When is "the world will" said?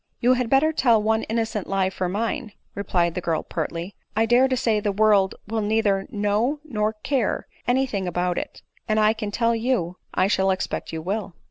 4.79-5.61